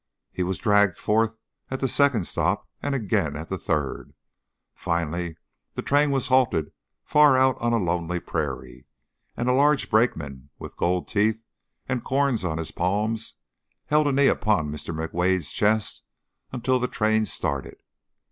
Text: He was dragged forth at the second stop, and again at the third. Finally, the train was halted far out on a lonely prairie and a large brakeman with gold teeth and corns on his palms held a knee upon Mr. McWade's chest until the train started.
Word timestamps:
He 0.31 0.41
was 0.41 0.57
dragged 0.57 0.97
forth 0.97 1.37
at 1.69 1.79
the 1.79 1.87
second 1.87 2.25
stop, 2.25 2.67
and 2.81 2.95
again 2.95 3.35
at 3.35 3.49
the 3.49 3.57
third. 3.59 4.15
Finally, 4.73 5.37
the 5.75 5.83
train 5.83 6.09
was 6.09 6.27
halted 6.29 6.71
far 7.03 7.37
out 7.37 7.55
on 7.61 7.71
a 7.71 7.77
lonely 7.77 8.19
prairie 8.19 8.87
and 9.37 9.47
a 9.47 9.53
large 9.53 9.91
brakeman 9.91 10.49
with 10.57 10.75
gold 10.75 11.07
teeth 11.07 11.43
and 11.87 12.03
corns 12.03 12.43
on 12.43 12.57
his 12.57 12.71
palms 12.71 13.35
held 13.85 14.07
a 14.07 14.11
knee 14.11 14.27
upon 14.27 14.71
Mr. 14.71 14.91
McWade's 14.91 15.51
chest 15.51 16.01
until 16.51 16.79
the 16.79 16.87
train 16.87 17.27
started. 17.27 17.79